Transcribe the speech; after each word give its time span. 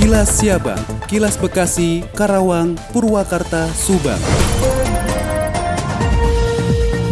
Kilas 0.00 0.40
Siabang, 0.40 0.80
Kilas 1.12 1.36
Bekasi, 1.36 2.00
Karawang, 2.16 2.72
Purwakarta, 2.88 3.68
Subang. 3.76 4.16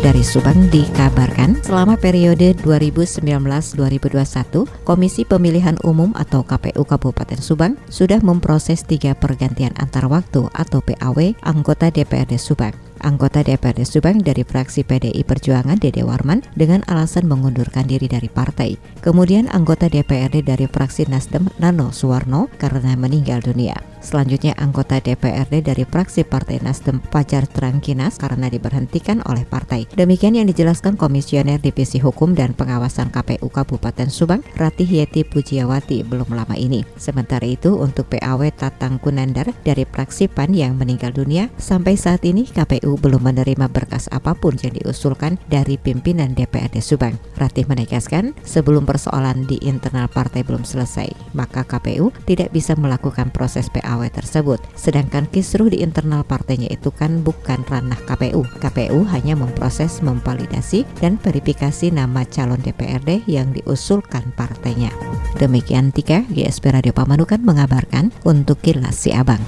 Dari 0.00 0.24
Subang 0.24 0.72
dikabarkan 0.72 1.60
selama 1.60 2.00
periode 2.00 2.56
2019-2021, 2.64 4.64
Komisi 4.88 5.28
Pemilihan 5.28 5.76
Umum 5.84 6.16
atau 6.16 6.40
KPU 6.40 6.88
Kabupaten 6.88 7.36
Subang 7.44 7.76
sudah 7.92 8.24
memproses 8.24 8.80
tiga 8.88 9.12
pergantian 9.12 9.76
antar 9.76 10.08
waktu 10.08 10.48
atau 10.56 10.80
PAW 10.80 11.36
anggota 11.44 11.92
DPRD 11.92 12.40
Subang. 12.40 12.87
Anggota 13.00 13.40
DPRD 13.40 13.88
Subang 13.88 14.20
dari 14.20 14.44
fraksi 14.44 14.84
PDI 14.84 15.24
Perjuangan 15.24 15.80
Dede 15.80 16.04
Warman 16.04 16.44
dengan 16.52 16.84
alasan 16.84 17.24
mengundurkan 17.24 17.88
diri 17.88 18.04
dari 18.10 18.28
partai. 18.28 18.76
Kemudian 19.00 19.48
anggota 19.48 19.88
DPRD 19.88 20.44
dari 20.44 20.68
fraksi 20.68 21.08
Nasdem 21.08 21.48
Nano 21.56 21.94
Suwarno 21.94 22.52
karena 22.60 22.92
meninggal 22.94 23.40
dunia. 23.40 23.87
Selanjutnya 23.98 24.54
anggota 24.56 25.02
DPRD 25.02 25.60
dari 25.60 25.82
fraksi 25.82 26.22
Partai 26.22 26.62
Nasdem 26.62 27.02
Fajar 27.10 27.50
Trangkinas 27.50 28.16
karena 28.16 28.46
diberhentikan 28.46 29.20
oleh 29.26 29.42
partai. 29.42 29.90
Demikian 29.98 30.38
yang 30.38 30.46
dijelaskan 30.46 30.94
Komisioner 30.94 31.58
Divisi 31.58 31.98
Hukum 31.98 32.32
dan 32.32 32.54
Pengawasan 32.54 33.10
KPU 33.10 33.50
Kabupaten 33.50 34.08
Subang, 34.08 34.40
Ratih 34.54 34.86
Yeti 34.86 35.26
Pujiawati 35.26 36.06
belum 36.06 36.30
lama 36.30 36.54
ini. 36.54 36.86
Sementara 36.94 37.44
itu 37.44 37.74
untuk 37.74 38.06
PAW 38.08 38.48
Tatang 38.54 39.02
Kunandar 39.02 39.50
dari 39.66 39.82
fraksi 39.82 40.30
PAN 40.30 40.54
yang 40.54 40.78
meninggal 40.78 41.10
dunia, 41.10 41.50
sampai 41.58 41.98
saat 41.98 42.22
ini 42.22 42.46
KPU 42.46 42.96
belum 42.96 43.20
menerima 43.20 43.66
berkas 43.68 44.06
apa 44.14 44.32
pun 44.32 44.54
yang 44.62 44.78
diusulkan 44.78 45.36
dari 45.50 45.74
pimpinan 45.76 46.32
DPRD 46.38 46.78
Subang. 46.78 47.18
Ratih 47.36 47.66
menegaskan, 47.66 48.32
sebelum 48.46 48.86
persoalan 48.86 49.44
di 49.44 49.58
internal 49.66 50.06
partai 50.06 50.46
belum 50.46 50.62
selesai, 50.62 51.10
maka 51.34 51.66
KPU 51.66 52.14
tidak 52.24 52.54
bisa 52.54 52.78
melakukan 52.78 53.34
proses 53.34 53.66
PAW 53.68 53.87
PAW 53.88 54.12
tersebut. 54.12 54.60
Sedangkan 54.76 55.24
kisruh 55.24 55.72
di 55.72 55.80
internal 55.80 56.28
partainya 56.28 56.68
itu 56.68 56.92
kan 56.92 57.24
bukan 57.24 57.64
ranah 57.64 57.96
KPU. 58.04 58.44
KPU 58.60 59.08
hanya 59.08 59.32
memproses 59.32 60.04
memvalidasi 60.04 60.84
dan 61.00 61.16
verifikasi 61.16 61.88
nama 61.88 62.28
calon 62.28 62.60
DPRD 62.60 63.24
yang 63.24 63.56
diusulkan 63.56 64.36
partainya. 64.36 64.92
Demikian 65.40 65.88
Tika, 65.96 66.28
GSP 66.28 66.76
Radio 66.76 66.92
Pamanukan 66.92 67.40
mengabarkan 67.40 68.12
untuk 68.28 68.60
Kilas 68.60 69.00
Si 69.00 69.08
Abang. 69.16 69.40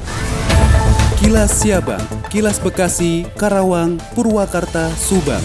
Kilas 1.20 1.52
Siabang, 1.52 2.00
Kilas 2.32 2.56
Bekasi, 2.56 3.28
Karawang, 3.36 4.00
Purwakarta, 4.16 4.88
Subang. 4.96 5.44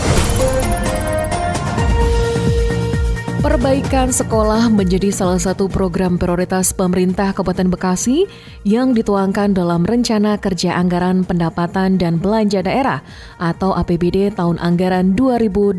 Perbaikan 3.45 4.09
sekolah 4.09 4.73
menjadi 4.73 5.13
salah 5.13 5.37
satu 5.37 5.69
program 5.69 6.17
prioritas 6.17 6.73
pemerintah 6.73 7.29
Kabupaten 7.29 7.69
Bekasi 7.69 8.25
yang 8.65 8.97
dituangkan 8.97 9.53
dalam 9.53 9.85
Rencana 9.85 10.41
Kerja 10.41 10.73
Anggaran 10.73 11.21
Pendapatan 11.21 12.01
dan 12.01 12.17
Belanja 12.17 12.65
Daerah 12.65 13.05
atau 13.37 13.77
APBD 13.77 14.33
tahun 14.33 14.57
anggaran 14.57 15.13
2022 15.13 15.77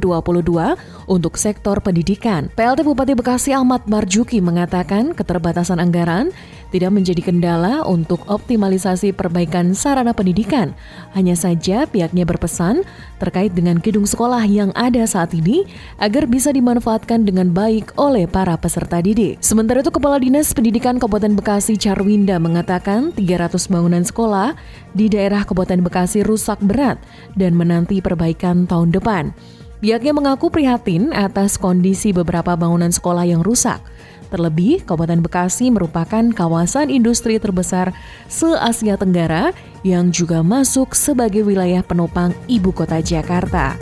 untuk 1.11 1.35
sektor 1.35 1.83
pendidikan. 1.83 2.55
PLT 2.55 2.87
Bupati 2.87 3.19
Bekasi 3.19 3.51
Ahmad 3.51 3.83
Marjuki 3.91 4.39
mengatakan 4.39 5.11
keterbatasan 5.11 5.83
anggaran 5.83 6.31
tidak 6.71 6.95
menjadi 6.95 7.23
kendala 7.33 7.87
untuk 7.87 8.27
optimalisasi 8.27 9.15
perbaikan 9.15 9.75
sarana 9.75 10.13
pendidikan. 10.13 10.75
Hanya 11.15 11.39
saja 11.39 11.87
pihaknya 11.87 12.27
berpesan 12.27 12.83
terkait 13.23 13.55
dengan 13.55 13.79
gedung 13.81 14.05
sekolah 14.05 14.45
yang 14.45 14.75
ada 14.75 15.07
saat 15.07 15.33
ini 15.33 15.65
agar 16.03 16.27
bisa 16.29 16.51
dimanfaatkan 16.53 17.25
dengan 17.25 17.56
baik 17.57 17.97
oleh 17.97 18.29
para 18.29 18.53
peserta 18.61 19.01
didik. 19.01 19.41
Sementara 19.41 19.81
itu 19.81 19.89
Kepala 19.89 20.21
Dinas 20.21 20.53
Pendidikan 20.53 21.01
Kabupaten 21.01 21.33
Bekasi 21.33 21.81
Charwinda 21.81 22.37
mengatakan 22.37 23.17
300 23.17 23.73
bangunan 23.73 24.05
sekolah 24.05 24.53
di 24.93 25.09
daerah 25.09 25.41
Kabupaten 25.49 25.81
Bekasi 25.81 26.21
rusak 26.21 26.61
berat 26.61 27.01
dan 27.33 27.57
menanti 27.57 28.05
perbaikan 28.05 28.69
tahun 28.69 28.93
depan. 28.93 29.33
Pihaknya 29.81 30.13
mengaku 30.13 30.53
prihatin 30.53 31.17
atas 31.17 31.57
kondisi 31.57 32.13
beberapa 32.13 32.53
bangunan 32.61 32.93
sekolah 32.93 33.25
yang 33.25 33.41
rusak. 33.41 33.81
Terlebih, 34.29 34.85
Kabupaten 34.85 35.25
Bekasi 35.25 35.73
merupakan 35.73 36.25
kawasan 36.37 36.93
industri 36.93 37.41
terbesar 37.41 37.97
se-Asia 38.29 39.01
Tenggara 39.01 39.57
yang 39.81 40.13
juga 40.13 40.45
masuk 40.45 40.93
sebagai 40.93 41.41
wilayah 41.47 41.81
penopang 41.81 42.37
ibu 42.51 42.69
kota 42.75 43.01
Jakarta. 43.01 43.79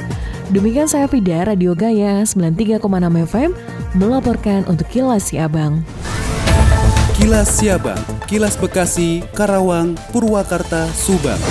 Demikian 0.55 0.87
saya 0.87 1.11
Fida, 1.11 1.51
Radio 1.51 1.75
Gaya 1.75 2.23
93,6 2.23 2.79
FM, 3.27 3.51
melaporkan 3.99 4.63
untuk 4.71 4.87
Kilas 4.87 5.35
Siabang. 5.35 5.83
Kilas 7.19 7.59
Siabang, 7.59 7.99
Kilas 8.31 8.55
Bekasi, 8.55 9.27
Karawang, 9.35 9.99
Purwakarta, 10.15 10.87
Subang. 10.95 11.43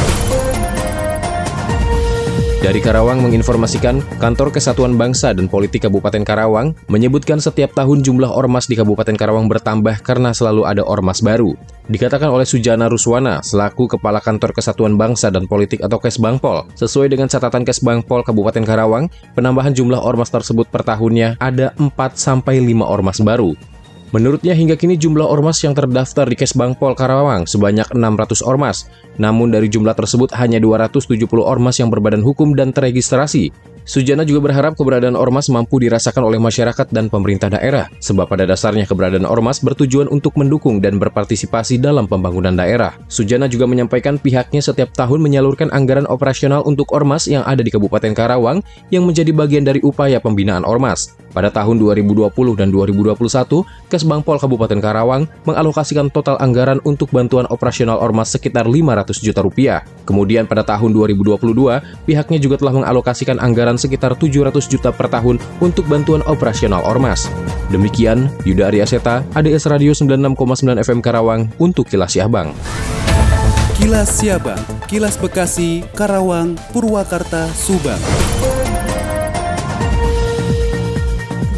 Dari 2.64 2.80
Karawang 2.80 3.20
menginformasikan, 3.20 4.00
Kantor 4.24 4.56
Kesatuan 4.56 4.96
Bangsa 4.96 5.36
dan 5.36 5.52
Politik 5.52 5.84
Kabupaten 5.84 6.24
Karawang 6.24 6.72
menyebutkan 6.88 7.36
setiap 7.36 7.76
tahun 7.76 8.08
jumlah 8.08 8.32
ormas 8.32 8.72
di 8.72 8.80
Kabupaten 8.80 9.20
Karawang 9.20 9.52
bertambah 9.52 10.00
karena 10.00 10.32
selalu 10.32 10.64
ada 10.64 10.80
ormas 10.80 11.20
baru. 11.20 11.60
Dikatakan 11.92 12.32
oleh 12.32 12.48
Sujana 12.48 12.88
Ruswana, 12.88 13.44
selaku 13.44 13.92
Kepala 13.92 14.24
Kantor 14.24 14.56
Kesatuan 14.56 14.96
Bangsa 14.96 15.28
dan 15.28 15.44
Politik 15.44 15.84
atau 15.84 16.00
Kesbangpol, 16.00 16.72
sesuai 16.80 17.12
dengan 17.12 17.28
catatan 17.28 17.68
Kesbangpol 17.68 18.24
Kabupaten 18.24 18.64
Karawang, 18.64 19.12
penambahan 19.36 19.76
jumlah 19.76 20.00
ormas 20.00 20.32
tersebut 20.32 20.64
per 20.72 20.88
tahunnya 20.88 21.44
ada 21.44 21.76
4-5 21.76 22.48
ormas 22.80 23.20
baru. 23.20 23.73
Menurutnya 24.14 24.54
hingga 24.54 24.78
kini 24.78 24.94
jumlah 24.94 25.26
ormas 25.26 25.58
yang 25.66 25.74
terdaftar 25.74 26.30
di 26.30 26.38
Kesbangpol 26.38 26.94
Karawang 26.94 27.50
sebanyak 27.50 27.90
600 27.90 28.46
ormas. 28.46 28.86
Namun 29.18 29.50
dari 29.50 29.66
jumlah 29.66 29.98
tersebut 29.98 30.30
hanya 30.38 30.62
270 30.62 31.26
ormas 31.42 31.82
yang 31.82 31.90
berbadan 31.90 32.22
hukum 32.22 32.54
dan 32.54 32.70
teregistrasi. 32.70 33.73
Sujana 33.84 34.24
juga 34.24 34.48
berharap 34.48 34.80
keberadaan 34.80 35.20
ormas 35.20 35.52
mampu 35.52 35.76
dirasakan 35.84 36.24
oleh 36.24 36.40
masyarakat 36.40 36.88
dan 36.96 37.12
pemerintah 37.12 37.52
daerah, 37.52 37.92
sebab 38.00 38.32
pada 38.32 38.48
dasarnya 38.48 38.88
keberadaan 38.88 39.28
ormas 39.28 39.60
bertujuan 39.60 40.08
untuk 40.08 40.40
mendukung 40.40 40.80
dan 40.80 40.96
berpartisipasi 41.04 41.84
dalam 41.84 42.08
pembangunan 42.08 42.56
daerah. 42.56 42.96
Sujana 43.12 43.52
juga 43.52 43.68
menyampaikan 43.68 44.16
pihaknya 44.16 44.64
setiap 44.64 44.96
tahun 44.96 45.20
menyalurkan 45.20 45.68
anggaran 45.76 46.08
operasional 46.08 46.64
untuk 46.64 46.96
ormas 46.96 47.28
yang 47.28 47.44
ada 47.44 47.60
di 47.60 47.76
Kabupaten 47.76 48.16
Karawang 48.16 48.64
yang 48.88 49.04
menjadi 49.04 49.36
bagian 49.36 49.68
dari 49.68 49.84
upaya 49.84 50.24
pembinaan 50.24 50.64
ormas. 50.64 51.20
Pada 51.34 51.50
tahun 51.50 51.82
2020 51.82 52.30
dan 52.54 52.70
2021, 52.70 53.66
Kesbangpol 53.90 54.38
Kabupaten 54.38 54.78
Karawang 54.78 55.26
mengalokasikan 55.50 56.14
total 56.14 56.38
anggaran 56.38 56.78
untuk 56.86 57.10
bantuan 57.10 57.50
operasional 57.50 57.98
ormas 57.98 58.30
sekitar 58.32 58.70
500 58.70 59.18
juta 59.18 59.42
rupiah. 59.42 59.82
Kemudian 60.06 60.46
pada 60.46 60.62
tahun 60.62 60.94
2022, 60.94 61.42
pihaknya 62.06 62.38
juga 62.38 62.62
telah 62.62 62.78
mengalokasikan 62.78 63.42
anggaran 63.42 63.73
sekitar 63.78 64.18
700 64.18 64.54
juta 64.68 64.90
per 64.90 65.10
tahun 65.10 65.38
untuk 65.62 65.86
bantuan 65.86 66.26
operasional 66.26 66.82
ormas. 66.84 67.30
Demikian, 67.70 68.32
Yuda 68.44 68.74
Arya 68.74 68.86
Seta, 68.90 69.26
ADS 69.34 69.70
Radio 69.70 69.94
96,9 69.96 70.82
FM 70.82 71.00
Karawang 71.00 71.50
untuk 71.58 71.90
Kilas 71.90 72.14
Siabang. 72.14 72.54
Kilas 73.78 74.10
Siabang, 74.16 74.62
Kilas 74.86 75.18
Bekasi, 75.18 75.82
Karawang, 75.98 76.56
Purwakarta, 76.72 77.50
Subang. 77.58 78.00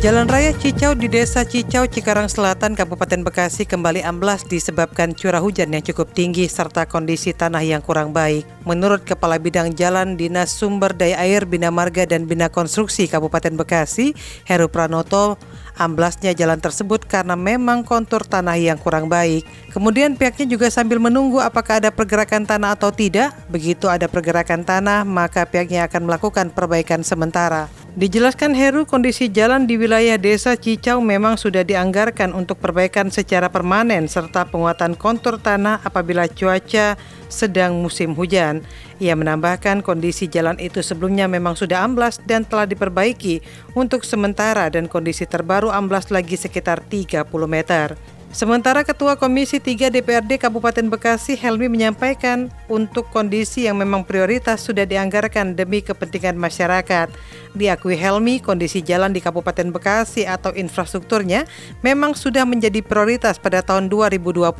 Jalan 0.05 0.29
Raya 0.29 0.53
Cicau 0.53 0.93
di 0.93 1.09
Desa 1.09 1.41
Cicau, 1.41 1.89
Cikarang 1.89 2.29
Selatan, 2.29 2.77
Kabupaten 2.77 3.25
Bekasi 3.25 3.66
kembali 3.66 4.05
amblas 4.05 4.45
disebabkan 4.45 5.17
curah 5.17 5.41
hujan 5.41 5.73
yang 5.73 5.81
cukup 5.81 6.13
tinggi 6.13 6.45
serta 6.45 6.85
kondisi 6.85 7.33
tanah 7.33 7.66
yang 7.66 7.81
kurang 7.81 8.13
baik. 8.13 8.45
Menurut 8.69 9.01
Kepala 9.01 9.41
Bidang 9.41 9.73
Jalan 9.73 10.13
Dinas 10.13 10.53
Sumber 10.53 10.93
Daya 10.93 11.17
Air 11.25 11.49
Bina 11.49 11.73
Marga 11.73 12.05
dan 12.05 12.29
Bina 12.29 12.53
Konstruksi 12.53 13.09
Kabupaten 13.09 13.57
Bekasi, 13.57 14.13
Heru 14.45 14.69
Pranoto, 14.69 15.41
amblasnya 15.73 16.37
jalan 16.37 16.61
tersebut 16.61 17.01
karena 17.09 17.33
memang 17.33 17.81
kontur 17.81 18.22
tanah 18.22 18.61
yang 18.61 18.77
kurang 18.77 19.09
baik. 19.09 19.41
Kemudian 19.73 20.13
pihaknya 20.22 20.46
juga 20.46 20.69
sambil 20.69 21.01
menunggu 21.01 21.41
apakah 21.41 21.81
ada 21.81 21.90
pergerakan 21.90 22.46
tanah 22.46 22.78
atau 22.78 22.93
tidak. 22.93 23.34
Begitu 23.49 23.90
ada 23.90 24.05
pergerakan 24.05 24.61
tanah, 24.61 25.01
maka 25.01 25.49
pihaknya 25.49 25.90
akan 25.90 26.05
melakukan 26.05 26.53
perbaikan 26.53 27.01
sementara. 27.01 27.84
Dijelaskan 27.96 28.59
Heru, 28.59 28.84
kondisi 28.84 29.32
jalan 29.32 29.72
di 29.72 29.80
wilayah 29.80 30.20
desa 30.20 30.59
Cicau 30.59 31.00
memang 31.00 31.40
sudah 31.40 31.64
dianggarkan 31.64 32.36
untuk 32.36 32.59
perbaikan 32.59 33.08
secara 33.08 33.47
permanen 33.47 34.12
serta 34.12 34.44
penguatan 34.52 35.00
kontur 35.00 35.40
tanah 35.40 35.80
apabila 35.80 36.28
cuaca 36.28 37.00
sedang 37.32 37.80
musim 37.80 38.12
hujan. 38.12 38.68
Ia 39.00 39.16
menambahkan 39.16 39.80
kondisi 39.80 40.28
jalan 40.28 40.59
itu 40.59 40.84
sebelumnya 40.84 41.32
memang 41.32 41.56
sudah 41.56 41.88
amblas 41.88 42.20
dan 42.28 42.44
telah 42.44 42.68
diperbaiki 42.68 43.40
untuk 43.80 44.03
sementara 44.03 44.68
dan 44.68 44.92
kondisi 44.92 45.24
terbaru 45.24 45.72
amblas 45.72 46.12
lagi 46.12 46.36
sekitar 46.36 46.84
30 46.84 47.24
meter. 47.47 47.96
Sementara 48.33 48.83
Ketua 48.83 49.16
Komisi 49.16 49.63
3 49.63 49.93
DPRD 49.93 50.41
Kabupaten 50.41 50.85
Bekasi 50.91 51.39
Helmi 51.39 51.72
menyampaikan 51.72 52.51
untuk 52.67 53.07
kondisi 53.13 53.63
yang 53.63 53.79
memang 53.79 54.03
prioritas 54.03 54.66
sudah 54.66 54.83
dianggarkan 54.83 55.55
demi 55.55 55.79
kepentingan 55.79 56.35
masyarakat. 56.35 57.07
Diakui 57.55 57.95
Helmi, 57.95 58.43
kondisi 58.43 58.83
jalan 58.83 59.16
di 59.16 59.23
Kabupaten 59.23 59.72
Bekasi 59.72 60.27
atau 60.27 60.51
infrastrukturnya 60.51 61.47
memang 61.79 62.11
sudah 62.11 62.43
menjadi 62.43 62.83
prioritas 62.83 63.39
pada 63.39 63.63
tahun 63.63 63.87
2022 63.87 64.51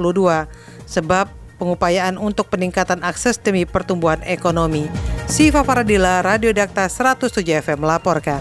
sebab 0.88 1.28
pengupayaan 1.60 2.16
untuk 2.16 2.48
peningkatan 2.52 3.04
akses 3.04 3.36
demi 3.40 3.68
pertumbuhan 3.68 4.24
ekonomi. 4.24 4.88
Siva 5.28 5.68
Faradila, 5.68 6.24
Radio 6.24 6.56
Dakta 6.56 6.88
107 6.88 7.44
FM 7.60 7.84
melaporkan. 7.84 8.40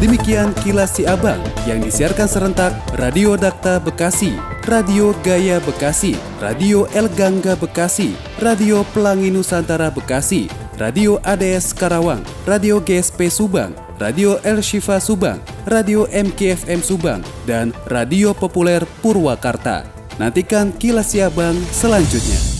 Demikian 0.00 0.52
kilas 0.60 0.96
si 0.96 1.08
abang 1.08 1.40
yang 1.64 1.80
disiarkan 1.80 2.28
serentak 2.28 2.72
Radio 3.00 3.40
Dakta 3.40 3.80
Bekasi, 3.80 4.36
Radio 4.68 5.16
Gaya 5.24 5.60
Bekasi, 5.64 6.12
Radio 6.40 6.84
El 6.92 7.08
Gangga 7.12 7.56
Bekasi, 7.56 8.12
Radio 8.40 8.84
Pelangi 8.92 9.32
Nusantara 9.32 9.88
Bekasi, 9.88 10.52
Radio 10.76 11.16
ADS 11.24 11.72
Karawang, 11.72 12.20
Radio 12.44 12.84
GSP 12.84 13.32
Subang, 13.32 13.72
Radio 13.96 14.36
El 14.44 14.60
Shifa 14.60 15.00
Subang, 15.00 15.40
Radio 15.64 16.04
MKFM 16.12 16.84
Subang, 16.84 17.24
dan 17.48 17.72
Radio 17.88 18.36
Populer 18.36 18.84
Purwakarta. 19.00 19.88
Nantikan 20.20 20.70
kilas 20.76 21.10
si 21.10 21.24
abang 21.24 21.56
selanjutnya. 21.72 22.53